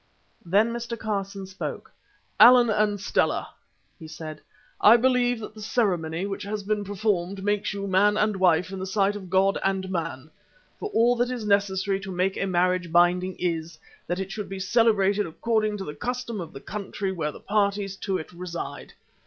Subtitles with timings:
[0.43, 0.97] Then Mr.
[0.97, 1.91] Carson spoke.
[2.39, 3.49] "Allan and Stella,"
[3.99, 4.41] he said,
[4.81, 8.79] "I believe that the ceremony which has been performed makes you man and wife in
[8.79, 10.31] the sight of God and man,
[10.79, 13.77] for all that is necessary to make a marriage binding is,
[14.07, 17.95] that it should be celebrated according to the custom of the country where the parties
[17.97, 18.93] to it reside.